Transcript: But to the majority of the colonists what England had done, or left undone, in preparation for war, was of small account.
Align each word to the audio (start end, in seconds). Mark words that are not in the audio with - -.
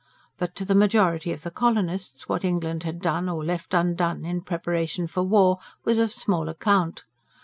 But 0.39 0.55
to 0.55 0.65
the 0.65 0.73
majority 0.73 1.31
of 1.31 1.43
the 1.43 1.51
colonists 1.51 2.27
what 2.27 2.43
England 2.43 2.81
had 2.81 3.03
done, 3.03 3.29
or 3.29 3.45
left 3.45 3.75
undone, 3.75 4.25
in 4.25 4.41
preparation 4.41 5.05
for 5.05 5.21
war, 5.21 5.59
was 5.85 5.99
of 5.99 6.11
small 6.11 6.49
account. 6.49 7.03